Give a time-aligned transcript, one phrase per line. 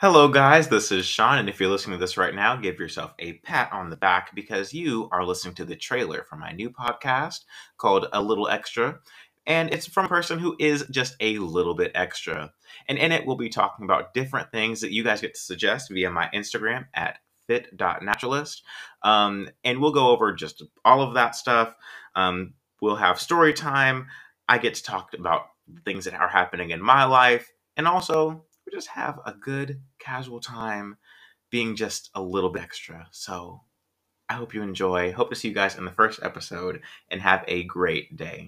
[0.00, 0.68] Hello, guys.
[0.68, 3.72] This is Sean, and if you're listening to this right now, give yourself a pat
[3.72, 7.40] on the back because you are listening to the trailer for my new podcast
[7.78, 9.00] called A Little Extra.
[9.44, 12.52] And it's from a person who is just a little bit extra.
[12.86, 15.90] And in it, we'll be talking about different things that you guys get to suggest
[15.90, 17.18] via my Instagram at
[17.48, 18.62] fit.naturalist.
[19.02, 21.74] Um, and we'll go over just all of that stuff.
[22.14, 24.06] Um, we'll have story time.
[24.48, 25.46] I get to talk about
[25.84, 27.50] things that are happening in my life.
[27.76, 28.44] And also,
[28.78, 30.96] just have a good casual time
[31.50, 33.08] being just a little bit extra.
[33.10, 33.62] So
[34.28, 35.12] I hope you enjoy.
[35.12, 38.46] Hope to see you guys in the first episode and have a great day.